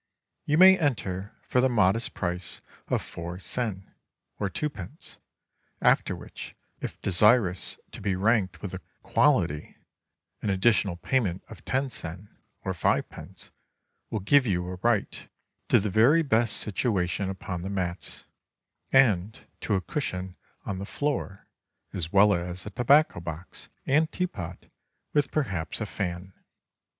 You 0.47 0.57
may 0.57 0.79
enter 0.79 1.35
for 1.43 1.61
the 1.61 1.69
modest 1.69 2.15
price 2.15 2.61
of 2.87 3.03
four 3.03 3.37
sen, 3.37 3.93
or 4.39 4.49
twopence; 4.49 5.19
after 5.79 6.15
which, 6.15 6.55
if 6.79 6.99
desirous 7.03 7.77
to 7.91 8.01
be 8.01 8.15
ranked 8.15 8.63
with 8.63 8.71
the 8.71 8.81
"quality," 9.03 9.77
an 10.41 10.49
additional 10.49 10.95
payment 10.95 11.43
of 11.49 11.63
ten 11.65 11.91
sen, 11.91 12.35
or 12.63 12.73
fivepence, 12.73 13.51
will 14.09 14.21
give 14.21 14.47
you 14.47 14.67
a 14.69 14.77
right 14.81 15.29
to 15.69 15.79
the 15.79 15.91
very 15.91 16.23
best 16.23 16.57
situation 16.57 17.29
upon 17.29 17.61
the 17.61 17.69
mats, 17.69 18.23
and 18.91 19.45
to 19.59 19.75
a 19.75 19.81
cushion 19.81 20.35
on 20.65 20.79
the 20.79 20.85
floor, 20.87 21.45
as 21.93 22.11
well 22.11 22.33
as 22.33 22.65
a 22.65 22.71
tobacco 22.71 23.19
box 23.19 23.69
and 23.85 24.11
teapot, 24.11 24.65
with 25.13 25.29
perhaps 25.29 25.79
a 25.79 25.85
fan. 25.85 26.33